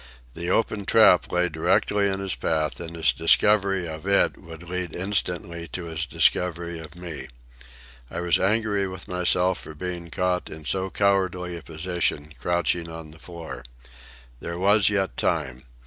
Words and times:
The 0.33 0.49
open 0.49 0.85
trap 0.85 1.31
lay 1.31 1.47
directly 1.47 2.07
in 2.09 2.21
his 2.21 2.33
path, 2.33 2.79
and 2.79 2.95
his 2.95 3.11
discovery 3.13 3.87
of 3.87 4.07
it 4.07 4.35
would 4.35 4.67
lead 4.67 4.95
instantly 4.95 5.67
to 5.73 5.83
his 5.83 6.07
discovery 6.07 6.79
of 6.79 6.95
me. 6.95 7.27
I 8.09 8.21
was 8.21 8.39
angry 8.39 8.87
with 8.87 9.07
myself 9.07 9.59
for 9.61 9.75
being 9.75 10.09
caught 10.09 10.49
in 10.49 10.65
so 10.65 10.89
cowardly 10.89 11.55
a 11.55 11.61
position, 11.61 12.33
crouching 12.39 12.89
on 12.89 13.11
the 13.11 13.19
floor. 13.19 13.63
There 14.39 14.57
was 14.57 14.89
yet 14.89 15.17
time. 15.17 15.65